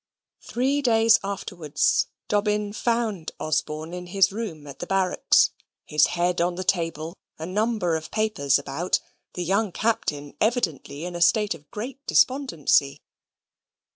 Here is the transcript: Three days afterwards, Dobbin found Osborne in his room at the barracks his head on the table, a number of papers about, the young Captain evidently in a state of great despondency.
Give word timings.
Three 0.41 0.81
days 0.81 1.19
afterwards, 1.23 2.07
Dobbin 2.27 2.73
found 2.73 3.33
Osborne 3.39 3.93
in 3.93 4.07
his 4.07 4.31
room 4.31 4.65
at 4.65 4.79
the 4.79 4.87
barracks 4.87 5.51
his 5.85 6.07
head 6.17 6.41
on 6.41 6.55
the 6.55 6.63
table, 6.63 7.15
a 7.37 7.45
number 7.45 7.95
of 7.95 8.09
papers 8.09 8.57
about, 8.57 8.99
the 9.35 9.43
young 9.43 9.71
Captain 9.71 10.35
evidently 10.41 11.05
in 11.05 11.15
a 11.15 11.21
state 11.21 11.53
of 11.53 11.69
great 11.69 12.03
despondency. 12.07 13.03